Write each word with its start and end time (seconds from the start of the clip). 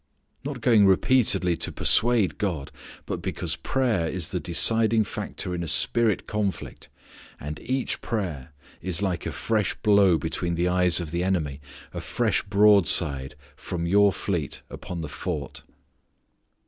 Not 0.43 0.61
going 0.61 0.87
repeatedly 0.87 1.55
to 1.57 1.71
persuade 1.71 2.39
God. 2.39 2.71
But 3.05 3.21
because 3.21 3.55
prayer 3.55 4.07
is 4.07 4.29
the 4.29 4.39
deciding 4.39 5.03
factor 5.03 5.53
in 5.53 5.61
a 5.61 5.67
spirit 5.67 6.25
conflict 6.25 6.89
and 7.39 7.59
each 7.59 8.01
prayer 8.01 8.51
is 8.81 9.03
like 9.03 9.27
a 9.27 9.31
fresh 9.31 9.75
blow 9.75 10.17
between 10.17 10.55
the 10.55 10.67
eyes 10.67 10.99
of 10.99 11.11
the 11.11 11.23
enemy, 11.23 11.61
a 11.93 12.01
fresh 12.01 12.41
broadside 12.41 13.35
from 13.55 13.85
your 13.85 14.11
fleet 14.11 14.63
upon 14.71 15.01
the 15.01 15.07
fort. 15.07 15.61